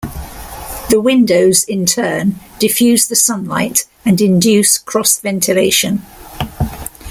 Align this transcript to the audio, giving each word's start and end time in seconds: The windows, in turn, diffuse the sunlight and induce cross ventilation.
The 0.89 0.99
windows, 0.99 1.63
in 1.63 1.85
turn, 1.85 2.37
diffuse 2.57 3.05
the 3.07 3.15
sunlight 3.15 3.85
and 4.03 4.19
induce 4.19 4.79
cross 4.79 5.19
ventilation. 5.19 6.01